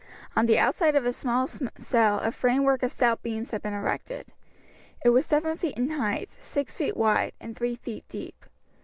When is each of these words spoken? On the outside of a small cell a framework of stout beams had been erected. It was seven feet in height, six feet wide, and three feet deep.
On 0.35 0.47
the 0.47 0.57
outside 0.57 0.95
of 0.95 1.05
a 1.05 1.13
small 1.13 1.45
cell 1.45 2.19
a 2.21 2.31
framework 2.31 2.81
of 2.81 2.91
stout 2.91 3.21
beams 3.21 3.51
had 3.51 3.61
been 3.61 3.75
erected. 3.75 4.33
It 5.05 5.09
was 5.11 5.27
seven 5.27 5.55
feet 5.57 5.77
in 5.77 5.91
height, 5.91 6.37
six 6.41 6.75
feet 6.75 6.97
wide, 6.97 7.33
and 7.39 7.55
three 7.55 7.75
feet 7.75 8.05
deep. 8.07 8.45